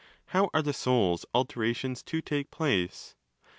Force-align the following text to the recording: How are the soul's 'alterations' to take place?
How 0.33 0.49
are 0.51 0.63
the 0.63 0.73
soul's 0.73 1.27
'alterations' 1.31 2.01
to 2.05 2.21
take 2.23 2.49
place? 2.49 3.13